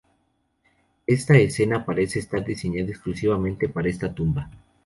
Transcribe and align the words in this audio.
Esta 1.05 1.37
escena 1.37 1.85
parece 1.85 2.17
estar 2.17 2.43
diseñada 2.43 2.89
exclusivamente 2.89 3.69
para 3.69 3.87
esta 3.89 4.11
tumba. 4.11 4.49